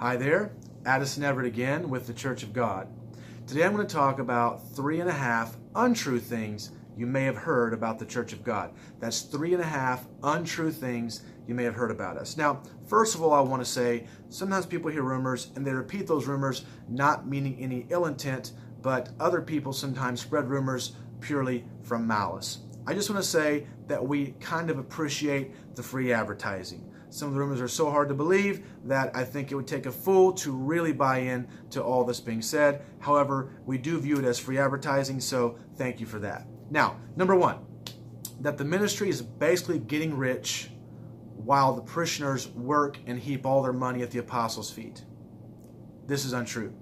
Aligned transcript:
Hi 0.00 0.14
there, 0.14 0.52
Addison 0.86 1.24
Everett 1.24 1.48
again 1.48 1.90
with 1.90 2.06
the 2.06 2.12
Church 2.12 2.44
of 2.44 2.52
God. 2.52 2.86
Today 3.48 3.64
I'm 3.64 3.74
going 3.74 3.84
to 3.84 3.92
talk 3.92 4.20
about 4.20 4.64
three 4.76 5.00
and 5.00 5.10
a 5.10 5.12
half 5.12 5.56
untrue 5.74 6.20
things 6.20 6.70
you 6.96 7.04
may 7.04 7.24
have 7.24 7.36
heard 7.36 7.74
about 7.74 7.98
the 7.98 8.06
Church 8.06 8.32
of 8.32 8.44
God. 8.44 8.72
That's 9.00 9.22
three 9.22 9.54
and 9.54 9.60
a 9.60 9.66
half 9.66 10.06
untrue 10.22 10.70
things 10.70 11.22
you 11.48 11.56
may 11.56 11.64
have 11.64 11.74
heard 11.74 11.90
about 11.90 12.16
us. 12.16 12.36
Now, 12.36 12.62
first 12.86 13.16
of 13.16 13.24
all, 13.24 13.32
I 13.32 13.40
want 13.40 13.60
to 13.60 13.68
say 13.68 14.06
sometimes 14.28 14.66
people 14.66 14.88
hear 14.88 15.02
rumors 15.02 15.50
and 15.56 15.66
they 15.66 15.72
repeat 15.72 16.06
those 16.06 16.28
rumors 16.28 16.64
not 16.88 17.26
meaning 17.26 17.56
any 17.58 17.84
ill 17.90 18.06
intent, 18.06 18.52
but 18.82 19.08
other 19.18 19.42
people 19.42 19.72
sometimes 19.72 20.20
spread 20.20 20.48
rumors 20.48 20.92
purely 21.20 21.64
from 21.82 22.06
malice. 22.06 22.58
I 22.86 22.94
just 22.94 23.10
want 23.10 23.20
to 23.20 23.28
say 23.28 23.66
that 23.88 24.06
we 24.06 24.36
kind 24.38 24.70
of 24.70 24.78
appreciate 24.78 25.74
the 25.74 25.82
free 25.82 26.12
advertising. 26.12 26.88
Some 27.10 27.28
of 27.28 27.34
the 27.34 27.40
rumors 27.40 27.60
are 27.60 27.68
so 27.68 27.90
hard 27.90 28.08
to 28.08 28.14
believe 28.14 28.66
that 28.84 29.14
I 29.16 29.24
think 29.24 29.50
it 29.50 29.54
would 29.54 29.66
take 29.66 29.86
a 29.86 29.92
fool 29.92 30.32
to 30.34 30.52
really 30.52 30.92
buy 30.92 31.18
in 31.18 31.48
to 31.70 31.82
all 31.82 32.04
this 32.04 32.20
being 32.20 32.42
said. 32.42 32.82
However, 33.00 33.50
we 33.64 33.78
do 33.78 33.98
view 33.98 34.18
it 34.18 34.24
as 34.24 34.38
free 34.38 34.58
advertising, 34.58 35.20
so 35.20 35.58
thank 35.76 36.00
you 36.00 36.06
for 36.06 36.18
that. 36.18 36.46
Now, 36.70 36.96
number 37.16 37.34
one, 37.34 37.58
that 38.40 38.58
the 38.58 38.64
ministry 38.64 39.08
is 39.08 39.22
basically 39.22 39.78
getting 39.78 40.16
rich 40.16 40.70
while 41.36 41.74
the 41.74 41.82
parishioners 41.82 42.48
work 42.48 42.98
and 43.06 43.18
heap 43.18 43.46
all 43.46 43.62
their 43.62 43.72
money 43.72 44.02
at 44.02 44.10
the 44.10 44.18
apostles' 44.18 44.70
feet. 44.70 45.04
This 46.06 46.24
is 46.24 46.32
untrue. 46.32 46.74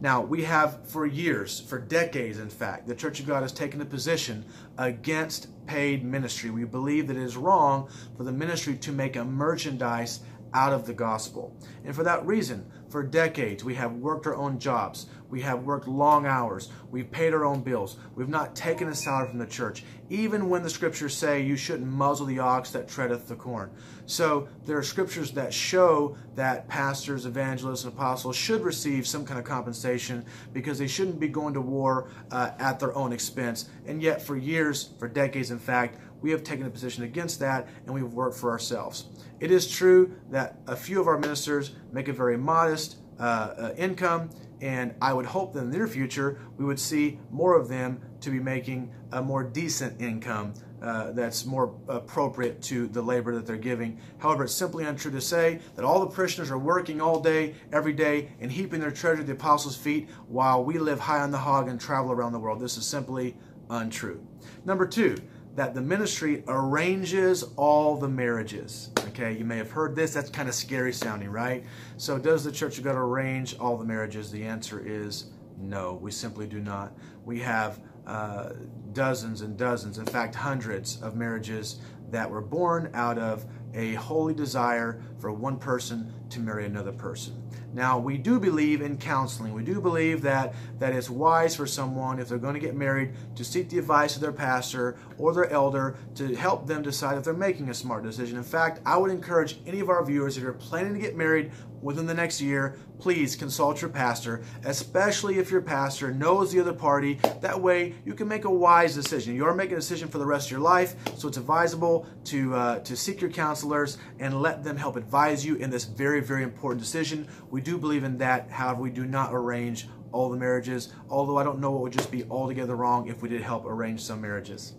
Now, 0.00 0.20
we 0.20 0.42
have 0.44 0.88
for 0.88 1.06
years, 1.06 1.60
for 1.60 1.78
decades 1.78 2.38
in 2.38 2.50
fact, 2.50 2.86
the 2.86 2.94
Church 2.94 3.20
of 3.20 3.26
God 3.26 3.42
has 3.42 3.52
taken 3.52 3.80
a 3.80 3.86
position 3.86 4.44
against 4.76 5.48
paid 5.66 6.04
ministry. 6.04 6.50
We 6.50 6.64
believe 6.64 7.06
that 7.06 7.16
it 7.16 7.22
is 7.22 7.36
wrong 7.36 7.88
for 8.16 8.24
the 8.24 8.32
ministry 8.32 8.76
to 8.76 8.92
make 8.92 9.16
a 9.16 9.24
merchandise 9.24 10.20
out 10.52 10.72
of 10.72 10.86
the 10.86 10.94
gospel. 10.94 11.56
And 11.84 11.94
for 11.94 12.04
that 12.04 12.24
reason, 12.26 12.70
for 12.88 13.02
decades, 13.02 13.64
we 13.64 13.74
have 13.74 13.92
worked 13.94 14.26
our 14.26 14.36
own 14.36 14.58
jobs. 14.58 15.06
We 15.34 15.40
have 15.40 15.64
worked 15.64 15.88
long 15.88 16.26
hours. 16.26 16.68
We've 16.92 17.10
paid 17.10 17.34
our 17.34 17.44
own 17.44 17.62
bills. 17.62 17.96
We've 18.14 18.28
not 18.28 18.54
taken 18.54 18.86
a 18.86 18.94
salary 18.94 19.30
from 19.30 19.40
the 19.40 19.48
church, 19.48 19.82
even 20.08 20.48
when 20.48 20.62
the 20.62 20.70
scriptures 20.70 21.12
say 21.12 21.42
you 21.42 21.56
shouldn't 21.56 21.90
muzzle 21.90 22.26
the 22.26 22.38
ox 22.38 22.70
that 22.70 22.86
treadeth 22.86 23.26
the 23.26 23.34
corn. 23.34 23.72
So 24.06 24.46
there 24.64 24.78
are 24.78 24.82
scriptures 24.84 25.32
that 25.32 25.52
show 25.52 26.16
that 26.36 26.68
pastors, 26.68 27.26
evangelists, 27.26 27.82
and 27.82 27.92
apostles 27.92 28.36
should 28.36 28.62
receive 28.62 29.08
some 29.08 29.26
kind 29.26 29.40
of 29.40 29.44
compensation 29.44 30.24
because 30.52 30.78
they 30.78 30.86
shouldn't 30.86 31.18
be 31.18 31.26
going 31.26 31.54
to 31.54 31.60
war 31.60 32.10
uh, 32.30 32.52
at 32.60 32.78
their 32.78 32.94
own 32.94 33.12
expense. 33.12 33.68
And 33.86 34.00
yet, 34.00 34.22
for 34.22 34.36
years, 34.36 34.90
for 35.00 35.08
decades, 35.08 35.50
in 35.50 35.58
fact, 35.58 35.98
we 36.22 36.30
have 36.30 36.44
taken 36.44 36.64
a 36.64 36.70
position 36.70 37.02
against 37.02 37.40
that 37.40 37.66
and 37.86 37.92
we've 37.92 38.12
worked 38.12 38.36
for 38.36 38.52
ourselves. 38.52 39.06
It 39.40 39.50
is 39.50 39.68
true 39.68 40.14
that 40.30 40.60
a 40.68 40.76
few 40.76 41.00
of 41.00 41.08
our 41.08 41.18
ministers 41.18 41.72
make 41.92 42.06
a 42.06 42.12
very 42.12 42.38
modest 42.38 42.98
uh, 43.18 43.22
uh, 43.22 43.74
income, 43.76 44.30
and 44.60 44.94
I 45.00 45.12
would 45.12 45.26
hope 45.26 45.52
that 45.54 45.60
in 45.60 45.70
the 45.70 45.76
near 45.76 45.86
future 45.86 46.38
we 46.56 46.64
would 46.64 46.80
see 46.80 47.18
more 47.30 47.58
of 47.58 47.68
them 47.68 48.00
to 48.20 48.30
be 48.30 48.40
making 48.40 48.92
a 49.12 49.22
more 49.22 49.44
decent 49.44 50.00
income 50.00 50.54
uh, 50.82 51.12
that's 51.12 51.46
more 51.46 51.74
appropriate 51.88 52.60
to 52.60 52.86
the 52.88 53.00
labor 53.00 53.34
that 53.34 53.46
they're 53.46 53.56
giving. 53.56 53.98
However, 54.18 54.44
it's 54.44 54.54
simply 54.54 54.84
untrue 54.84 55.10
to 55.12 55.20
say 55.20 55.60
that 55.76 55.84
all 55.84 56.00
the 56.00 56.06
parishioners 56.06 56.50
are 56.50 56.58
working 56.58 57.00
all 57.00 57.20
day, 57.20 57.54
every 57.72 57.92
day, 57.92 58.32
and 58.40 58.52
heaping 58.52 58.80
their 58.80 58.90
treasure 58.90 59.20
at 59.20 59.26
the 59.26 59.32
apostles' 59.32 59.76
feet 59.76 60.08
while 60.28 60.62
we 60.62 60.78
live 60.78 61.00
high 61.00 61.20
on 61.20 61.30
the 61.30 61.38
hog 61.38 61.68
and 61.68 61.80
travel 61.80 62.12
around 62.12 62.32
the 62.32 62.38
world. 62.38 62.60
This 62.60 62.76
is 62.76 62.84
simply 62.84 63.36
untrue. 63.70 64.26
Number 64.64 64.86
two, 64.86 65.16
that 65.54 65.72
the 65.72 65.80
ministry 65.80 66.44
arranges 66.48 67.44
all 67.56 67.96
the 67.96 68.08
marriages. 68.08 68.90
Okay, 69.08 69.32
you 69.32 69.44
may 69.44 69.58
have 69.58 69.70
heard 69.70 69.94
this. 69.94 70.14
That's 70.14 70.30
kind 70.30 70.48
of 70.48 70.54
scary 70.54 70.92
sounding, 70.92 71.30
right? 71.30 71.64
So, 71.96 72.18
does 72.18 72.42
the 72.42 72.52
Church 72.52 72.78
of 72.78 72.84
God 72.84 72.96
arrange 72.96 73.56
all 73.58 73.76
the 73.76 73.84
marriages? 73.84 74.30
The 74.30 74.44
answer 74.44 74.82
is 74.84 75.26
no, 75.58 75.98
we 76.00 76.10
simply 76.10 76.46
do 76.46 76.60
not. 76.60 76.92
We 77.24 77.38
have 77.40 77.80
uh, 78.06 78.50
dozens 78.92 79.42
and 79.42 79.56
dozens, 79.56 79.98
in 79.98 80.06
fact, 80.06 80.34
hundreds 80.34 81.00
of 81.02 81.16
marriages 81.16 81.80
that 82.10 82.28
were 82.28 82.40
born 82.40 82.90
out 82.94 83.18
of 83.18 83.44
a 83.74 83.94
holy 83.94 84.34
desire 84.34 85.02
for 85.18 85.32
one 85.32 85.58
person 85.58 86.12
to 86.30 86.40
marry 86.40 86.66
another 86.66 86.92
person. 86.92 87.40
Now, 87.72 87.98
we 87.98 88.18
do 88.18 88.38
believe 88.38 88.82
in 88.82 88.98
counseling. 88.98 89.52
We 89.52 89.64
do 89.64 89.80
believe 89.80 90.22
that, 90.22 90.54
that 90.78 90.92
it's 90.92 91.10
wise 91.10 91.56
for 91.56 91.66
someone, 91.66 92.20
if 92.20 92.28
they're 92.28 92.38
going 92.38 92.54
to 92.54 92.60
get 92.60 92.76
married, 92.76 93.14
to 93.34 93.44
seek 93.44 93.68
the 93.68 93.78
advice 93.78 94.14
of 94.14 94.22
their 94.22 94.32
pastor 94.32 94.96
or 95.18 95.32
their 95.34 95.50
elder 95.50 95.96
to 96.14 96.36
help 96.36 96.68
them 96.68 96.82
decide 96.82 97.18
if 97.18 97.24
they're 97.24 97.34
making 97.34 97.68
a 97.70 97.74
smart 97.74 98.04
decision. 98.04 98.38
In 98.38 98.44
fact, 98.44 98.80
I 98.86 98.96
would 98.96 99.10
encourage 99.10 99.58
any 99.66 99.80
of 99.80 99.88
our 99.88 100.04
viewers, 100.04 100.36
if 100.36 100.44
you're 100.44 100.52
planning 100.52 100.94
to 100.94 101.00
get 101.00 101.16
married 101.16 101.50
within 101.82 102.06
the 102.06 102.14
next 102.14 102.40
year, 102.40 102.76
please 102.98 103.36
consult 103.36 103.82
your 103.82 103.90
pastor, 103.90 104.42
especially 104.64 105.38
if 105.38 105.50
your 105.50 105.60
pastor 105.60 106.10
knows 106.10 106.50
the 106.50 106.58
other 106.58 106.72
party. 106.72 107.20
That 107.42 107.60
way, 107.60 107.94
you 108.06 108.14
can 108.14 108.26
make 108.26 108.46
a 108.46 108.50
wise 108.50 108.94
decision. 108.94 109.34
You 109.34 109.44
are 109.44 109.54
making 109.54 109.74
a 109.74 109.80
decision 109.80 110.08
for 110.08 110.16
the 110.16 110.24
rest 110.24 110.46
of 110.46 110.52
your 110.52 110.60
life, 110.60 110.94
so 111.16 111.28
it's 111.28 111.36
advisable 111.36 112.06
to, 112.24 112.54
uh, 112.54 112.78
to 112.80 112.96
seek 112.96 113.20
your 113.20 113.30
counselors 113.64 113.98
and 114.18 114.42
let 114.42 114.62
them 114.62 114.76
help 114.76 114.96
advise 114.96 115.44
you 115.44 115.56
in 115.56 115.70
this 115.70 115.84
very, 115.84 116.20
very 116.20 116.42
important 116.42 116.80
decision. 116.80 117.26
We 117.50 117.60
do 117.60 117.78
believe 117.78 118.04
in 118.04 118.18
that. 118.18 118.50
However, 118.50 118.82
we 118.82 118.90
do 118.90 119.06
not 119.06 119.30
arrange 119.32 119.88
all 120.12 120.28
the 120.30 120.36
marriages, 120.36 120.92
although 121.08 121.38
I 121.38 121.44
don't 121.44 121.58
know 121.58 121.70
what 121.70 121.82
would 121.82 121.92
just 121.92 122.10
be 122.10 122.24
altogether 122.30 122.76
wrong 122.76 123.08
if 123.08 123.22
we 123.22 123.28
did 123.28 123.42
help 123.42 123.64
arrange 123.64 124.00
some 124.00 124.20
marriages. 124.20 124.74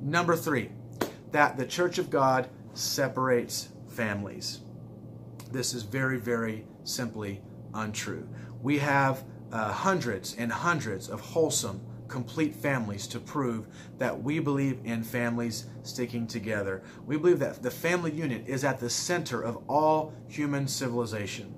Number 0.00 0.36
three, 0.36 0.70
that 1.32 1.56
the 1.56 1.66
Church 1.66 1.98
of 1.98 2.08
God 2.08 2.48
separates 2.72 3.68
families. 3.88 4.60
This 5.50 5.74
is 5.74 5.82
very, 5.82 6.18
very 6.18 6.64
simply 6.84 7.42
untrue. 7.74 8.28
We 8.62 8.78
have 8.78 9.24
uh, 9.52 9.72
hundreds 9.72 10.36
and 10.36 10.52
hundreds 10.52 11.08
of 11.08 11.20
wholesome, 11.20 11.80
complete 12.10 12.54
families 12.54 13.06
to 13.06 13.20
prove 13.20 13.68
that 13.98 14.22
we 14.22 14.40
believe 14.40 14.80
in 14.84 15.02
families 15.02 15.66
sticking 15.82 16.26
together. 16.26 16.82
We 17.06 17.16
believe 17.16 17.38
that 17.38 17.62
the 17.62 17.70
family 17.70 18.10
unit 18.10 18.46
is 18.46 18.64
at 18.64 18.80
the 18.80 18.90
center 18.90 19.40
of 19.40 19.62
all 19.68 20.12
human 20.28 20.66
civilization. 20.66 21.54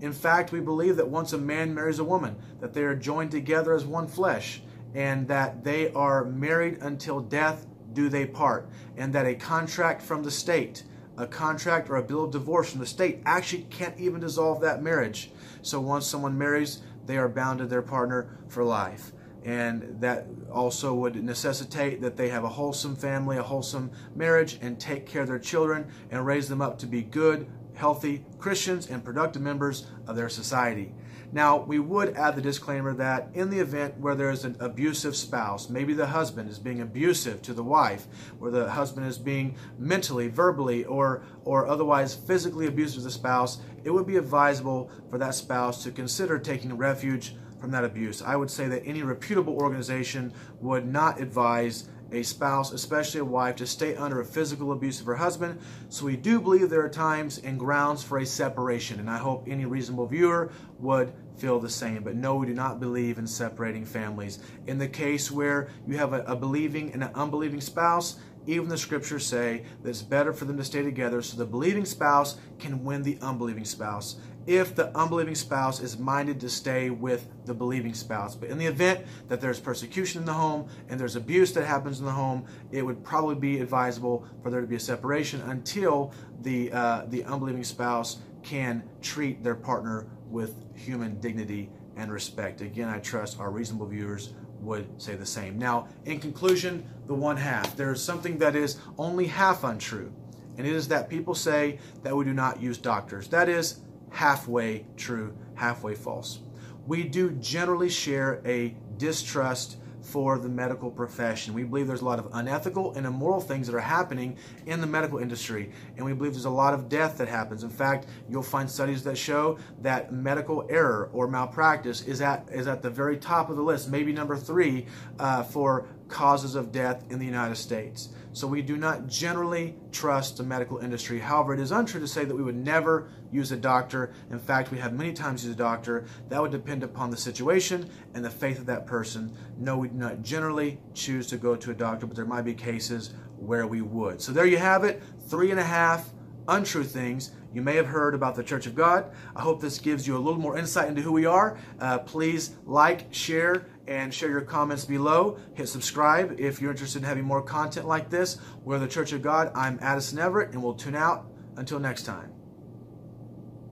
In 0.00 0.12
fact, 0.12 0.52
we 0.52 0.60
believe 0.60 0.96
that 0.96 1.08
once 1.08 1.32
a 1.32 1.38
man 1.38 1.74
marries 1.74 1.98
a 1.98 2.04
woman, 2.04 2.36
that 2.60 2.72
they 2.72 2.84
are 2.84 2.94
joined 2.94 3.32
together 3.32 3.74
as 3.74 3.84
one 3.84 4.06
flesh, 4.06 4.62
and 4.94 5.28
that 5.28 5.62
they 5.62 5.92
are 5.92 6.24
married 6.24 6.78
until 6.80 7.20
death 7.20 7.66
do 7.92 8.08
they 8.08 8.24
part, 8.24 8.70
and 8.96 9.12
that 9.12 9.26
a 9.26 9.34
contract 9.34 10.00
from 10.00 10.22
the 10.22 10.30
state, 10.30 10.84
a 11.18 11.26
contract 11.26 11.90
or 11.90 11.96
a 11.96 12.02
bill 12.02 12.24
of 12.24 12.30
divorce 12.30 12.70
from 12.70 12.80
the 12.80 12.86
state 12.86 13.20
actually 13.26 13.64
can't 13.64 13.98
even 13.98 14.20
dissolve 14.20 14.60
that 14.60 14.82
marriage. 14.82 15.32
So 15.62 15.80
once 15.80 16.06
someone 16.06 16.38
marries, 16.38 16.80
they 17.04 17.18
are 17.18 17.28
bound 17.28 17.58
to 17.58 17.66
their 17.66 17.82
partner 17.82 18.38
for 18.48 18.64
life. 18.64 19.12
And 19.44 20.00
that 20.00 20.26
also 20.52 20.94
would 20.94 21.22
necessitate 21.22 22.00
that 22.02 22.16
they 22.16 22.28
have 22.28 22.44
a 22.44 22.48
wholesome 22.48 22.94
family, 22.94 23.38
a 23.38 23.42
wholesome 23.42 23.90
marriage, 24.14 24.58
and 24.60 24.78
take 24.78 25.06
care 25.06 25.22
of 25.22 25.28
their 25.28 25.38
children 25.38 25.90
and 26.10 26.26
raise 26.26 26.48
them 26.48 26.60
up 26.60 26.78
to 26.80 26.86
be 26.86 27.02
good, 27.02 27.50
healthy 27.74 28.24
Christians 28.38 28.90
and 28.90 29.02
productive 29.02 29.40
members 29.40 29.86
of 30.06 30.16
their 30.16 30.28
society. 30.28 30.92
Now, 31.32 31.58
we 31.58 31.78
would 31.78 32.16
add 32.16 32.34
the 32.34 32.42
disclaimer 32.42 32.92
that 32.94 33.28
in 33.34 33.50
the 33.50 33.60
event 33.60 33.96
where 33.98 34.16
there 34.16 34.30
is 34.30 34.44
an 34.44 34.56
abusive 34.58 35.14
spouse, 35.14 35.70
maybe 35.70 35.94
the 35.94 36.08
husband 36.08 36.50
is 36.50 36.58
being 36.58 36.80
abusive 36.80 37.40
to 37.42 37.54
the 37.54 37.62
wife, 37.62 38.08
where 38.38 38.50
the 38.50 38.68
husband 38.68 39.06
is 39.06 39.16
being 39.16 39.56
mentally, 39.78 40.26
verbally, 40.26 40.84
or, 40.84 41.22
or 41.44 41.68
otherwise 41.68 42.16
physically 42.16 42.66
abusive 42.66 42.98
to 42.98 43.04
the 43.04 43.10
spouse, 43.12 43.60
it 43.84 43.90
would 43.90 44.06
be 44.06 44.16
advisable 44.16 44.90
for 45.08 45.18
that 45.18 45.34
spouse 45.34 45.84
to 45.84 45.92
consider 45.92 46.36
taking 46.38 46.76
refuge 46.76 47.36
from 47.60 47.70
that 47.72 47.84
abuse. 47.84 48.22
I 48.22 48.36
would 48.36 48.50
say 48.50 48.66
that 48.68 48.82
any 48.86 49.02
reputable 49.02 49.54
organization 49.54 50.32
would 50.60 50.86
not 50.86 51.20
advise 51.20 51.88
a 52.12 52.22
spouse, 52.22 52.72
especially 52.72 53.20
a 53.20 53.24
wife, 53.24 53.56
to 53.56 53.66
stay 53.66 53.94
under 53.94 54.20
a 54.20 54.24
physical 54.24 54.72
abuse 54.72 55.00
of 55.00 55.06
her 55.06 55.16
husband. 55.16 55.60
So 55.88 56.06
we 56.06 56.16
do 56.16 56.40
believe 56.40 56.68
there 56.68 56.84
are 56.84 56.88
times 56.88 57.38
and 57.38 57.58
grounds 57.58 58.02
for 58.02 58.18
a 58.18 58.26
separation, 58.26 58.98
and 58.98 59.08
I 59.08 59.18
hope 59.18 59.44
any 59.46 59.64
reasonable 59.64 60.06
viewer 60.06 60.50
would 60.78 61.12
feel 61.36 61.60
the 61.60 61.70
same. 61.70 62.02
But 62.02 62.16
no, 62.16 62.36
we 62.36 62.46
do 62.46 62.54
not 62.54 62.80
believe 62.80 63.18
in 63.18 63.26
separating 63.26 63.84
families. 63.84 64.40
In 64.66 64.78
the 64.78 64.88
case 64.88 65.30
where 65.30 65.68
you 65.86 65.96
have 65.98 66.12
a, 66.12 66.22
a 66.22 66.36
believing 66.36 66.92
and 66.92 67.04
an 67.04 67.10
unbelieving 67.14 67.60
spouse, 67.60 68.16
even 68.46 68.68
the 68.68 68.78
scriptures 68.78 69.26
say 69.26 69.64
that 69.82 69.88
it's 69.88 70.02
better 70.02 70.32
for 70.32 70.44
them 70.44 70.56
to 70.56 70.64
stay 70.64 70.82
together 70.82 71.22
so 71.22 71.36
the 71.36 71.44
believing 71.44 71.84
spouse 71.84 72.38
can 72.58 72.84
win 72.84 73.02
the 73.02 73.18
unbelieving 73.20 73.64
spouse 73.64 74.16
if 74.46 74.74
the 74.74 74.96
unbelieving 74.96 75.34
spouse 75.34 75.80
is 75.80 75.98
minded 75.98 76.40
to 76.40 76.48
stay 76.48 76.90
with 76.90 77.28
the 77.44 77.54
believing 77.54 77.94
spouse. 77.94 78.34
But 78.34 78.48
in 78.48 78.58
the 78.58 78.66
event 78.66 79.04
that 79.28 79.40
there's 79.40 79.60
persecution 79.60 80.22
in 80.22 80.26
the 80.26 80.32
home 80.32 80.68
and 80.88 80.98
there's 80.98 81.16
abuse 81.16 81.52
that 81.52 81.66
happens 81.66 82.00
in 82.00 82.06
the 82.06 82.12
home, 82.12 82.44
it 82.72 82.82
would 82.82 83.04
probably 83.04 83.34
be 83.34 83.60
advisable 83.60 84.26
for 84.42 84.50
there 84.50 84.60
to 84.60 84.66
be 84.66 84.76
a 84.76 84.80
separation 84.80 85.40
until 85.42 86.12
the 86.42 86.72
uh, 86.72 87.04
the 87.08 87.22
unbelieving 87.24 87.64
spouse 87.64 88.18
can 88.42 88.82
treat 89.02 89.44
their 89.44 89.54
partner 89.54 90.06
with 90.26 90.54
human 90.74 91.20
dignity 91.20 91.70
and 91.96 92.10
respect. 92.10 92.60
Again, 92.62 92.88
I 92.88 92.98
trust 92.98 93.38
our 93.38 93.50
reasonable 93.50 93.86
viewers 93.86 94.32
would 94.60 95.00
say 95.00 95.14
the 95.14 95.26
same. 95.26 95.58
Now, 95.58 95.88
in 96.04 96.20
conclusion, 96.20 96.84
the 97.06 97.14
one 97.14 97.36
half. 97.36 97.76
There's 97.76 98.02
something 98.02 98.38
that 98.38 98.54
is 98.54 98.78
only 98.98 99.26
half 99.26 99.64
untrue, 99.64 100.12
and 100.56 100.66
it 100.66 100.72
is 100.72 100.88
that 100.88 101.08
people 101.08 101.34
say 101.34 101.78
that 102.02 102.16
we 102.16 102.24
do 102.24 102.32
not 102.32 102.60
use 102.60 102.78
doctors. 102.78 103.28
That 103.28 103.48
is 103.48 103.80
halfway 104.10 104.86
true, 104.96 105.36
halfway 105.54 105.94
false. 105.94 106.40
We 106.86 107.04
do 107.04 107.30
generally 107.32 107.88
share 107.88 108.40
a 108.44 108.76
distrust 108.96 109.76
for 110.02 110.38
the 110.38 110.48
medical 110.48 110.90
profession. 110.90 111.54
We 111.54 111.64
believe 111.64 111.86
there's 111.86 112.00
a 112.00 112.04
lot 112.04 112.18
of 112.18 112.28
unethical 112.32 112.94
and 112.94 113.06
immoral 113.06 113.40
things 113.40 113.66
that 113.66 113.74
are 113.74 113.80
happening 113.80 114.36
in 114.66 114.80
the 114.80 114.86
medical 114.86 115.18
industry, 115.18 115.70
and 115.96 116.04
we 116.04 116.12
believe 116.12 116.32
there's 116.32 116.44
a 116.44 116.50
lot 116.50 116.74
of 116.74 116.88
death 116.88 117.18
that 117.18 117.28
happens. 117.28 117.62
In 117.64 117.70
fact, 117.70 118.06
you'll 118.28 118.42
find 118.42 118.70
studies 118.70 119.02
that 119.04 119.16
show 119.16 119.58
that 119.82 120.12
medical 120.12 120.66
error 120.68 121.10
or 121.12 121.28
malpractice 121.28 122.02
is 122.02 122.20
at 122.20 122.48
is 122.50 122.66
at 122.66 122.82
the 122.82 122.90
very 122.90 123.16
top 123.16 123.50
of 123.50 123.56
the 123.56 123.62
list, 123.62 123.90
maybe 123.90 124.12
number 124.12 124.36
three 124.36 124.86
uh, 125.18 125.42
for 125.42 125.86
causes 126.10 126.54
of 126.56 126.72
death 126.72 127.04
in 127.08 127.18
the 127.18 127.24
United 127.24 127.56
States. 127.56 128.10
So 128.32 128.46
we 128.46 128.62
do 128.62 128.76
not 128.76 129.06
generally 129.06 129.74
trust 129.90 130.36
the 130.36 130.42
medical 130.42 130.78
industry. 130.78 131.18
However, 131.18 131.54
it 131.54 131.60
is 131.60 131.72
untrue 131.72 132.00
to 132.00 132.06
say 132.06 132.24
that 132.24 132.34
we 132.34 132.42
would 132.42 132.56
never 132.56 133.08
use 133.32 133.50
a 133.50 133.56
doctor. 133.56 134.12
In 134.30 134.38
fact, 134.38 134.70
we 134.70 134.78
have 134.78 134.92
many 134.92 135.12
times 135.12 135.44
used 135.44 135.58
a 135.58 135.58
doctor. 135.58 136.06
That 136.28 136.40
would 136.40 136.52
depend 136.52 136.84
upon 136.84 137.10
the 137.10 137.16
situation 137.16 137.90
and 138.14 138.24
the 138.24 138.30
faith 138.30 138.58
of 138.58 138.66
that 138.66 138.86
person. 138.86 139.36
No, 139.58 139.78
we 139.78 139.88
do 139.88 139.94
not 139.94 140.22
generally 140.22 140.80
choose 140.94 141.26
to 141.28 141.36
go 141.36 141.56
to 141.56 141.70
a 141.70 141.74
doctor, 141.74 142.06
but 142.06 142.14
there 142.14 142.24
might 142.24 142.42
be 142.42 142.54
cases 142.54 143.14
where 143.36 143.66
we 143.66 143.80
would. 143.80 144.20
So 144.20 144.32
there 144.32 144.46
you 144.46 144.58
have 144.58 144.84
it. 144.84 145.02
Three 145.28 145.50
and 145.50 145.58
a 145.58 145.64
half 145.64 146.10
untrue 146.50 146.84
things 146.84 147.30
you 147.52 147.62
may 147.62 147.76
have 147.76 147.86
heard 147.86 148.14
about 148.14 148.34
the 148.34 148.42
Church 148.42 148.66
of 148.66 148.74
God. 148.74 149.10
I 149.34 149.40
hope 149.40 149.60
this 149.60 149.78
gives 149.78 150.06
you 150.06 150.16
a 150.16 150.18
little 150.18 150.40
more 150.40 150.58
insight 150.58 150.88
into 150.88 151.02
who 151.02 151.12
we 151.12 151.26
are. 151.26 151.58
Uh, 151.80 151.98
please 151.98 152.56
like, 152.66 153.12
share, 153.12 153.66
and 153.86 154.12
share 154.12 154.30
your 154.30 154.42
comments 154.42 154.84
below. 154.84 155.38
Hit 155.54 155.68
subscribe 155.68 156.38
if 156.38 156.60
you're 156.60 156.70
interested 156.70 156.98
in 156.98 157.08
having 157.08 157.24
more 157.24 157.42
content 157.42 157.88
like 157.88 158.10
this. 158.10 158.38
We're 158.64 158.78
the 158.78 158.88
Church 158.88 159.12
of 159.12 159.22
God. 159.22 159.50
I'm 159.54 159.78
Addison 159.80 160.18
Everett, 160.18 160.52
and 160.52 160.62
we'll 160.62 160.74
tune 160.74 160.96
out 160.96 161.26
until 161.56 161.80
next 161.80 162.04
time. 162.04 162.39